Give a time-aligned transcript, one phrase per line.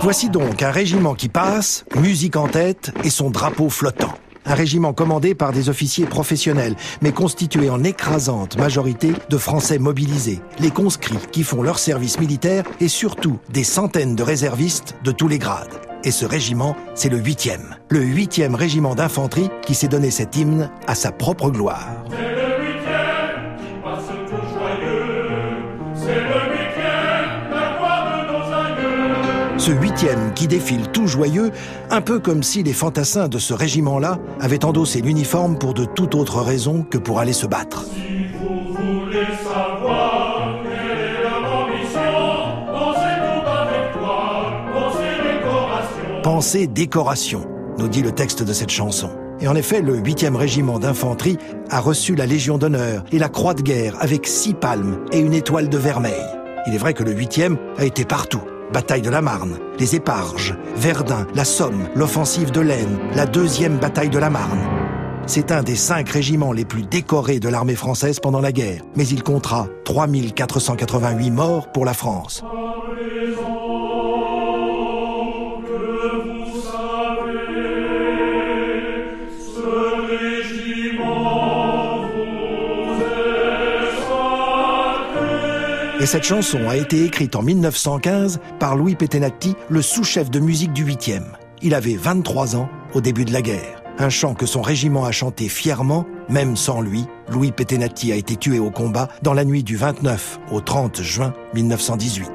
[0.00, 4.14] Voici donc un régiment qui passe, musique en tête et son drapeau flottant.
[4.46, 10.40] Un régiment commandé par des officiers professionnels, mais constitué en écrasante majorité de Français mobilisés,
[10.60, 15.28] les conscrits qui font leur service militaire et surtout des centaines de réservistes de tous
[15.28, 15.80] les grades.
[16.04, 17.58] Et ce régiment, c'est le 8e.
[17.90, 21.88] Le 8e régiment d'infanterie qui s'est donné cet hymne à sa propre gloire.
[29.68, 31.50] Ce huitième qui défile tout joyeux,
[31.90, 36.14] un peu comme si les fantassins de ce régiment-là avaient endossé l'uniforme pour de toute
[36.14, 37.84] autre raison que pour aller se battre.
[46.22, 49.10] Pensée décoration, nous dit le texte de cette chanson.
[49.38, 51.36] Et en effet, le 8e régiment d'infanterie
[51.68, 55.34] a reçu la Légion d'honneur et la Croix de guerre avec six palmes et une
[55.34, 56.24] étoile de vermeil.
[56.66, 58.40] Il est vrai que le 8e a été partout.
[58.72, 64.10] Bataille de la Marne, les Éparges, Verdun, la Somme, l'offensive de l'Aisne, la deuxième bataille
[64.10, 64.60] de la Marne.
[65.26, 69.06] C'est un des cinq régiments les plus décorés de l'armée française pendant la guerre, mais
[69.06, 72.42] il comptera 3488 morts pour la France.
[86.00, 90.72] Et cette chanson a été écrite en 1915 par Louis Petenati, le sous-chef de musique
[90.72, 91.24] du 8e.
[91.60, 93.82] Il avait 23 ans au début de la guerre.
[93.98, 97.04] Un chant que son régiment a chanté fièrement, même sans lui.
[97.28, 101.34] Louis Petenati a été tué au combat dans la nuit du 29 au 30 juin
[101.54, 102.30] 1918.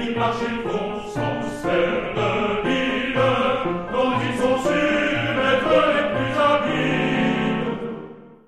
[0.00, 0.97] Ils marchent, ils vont,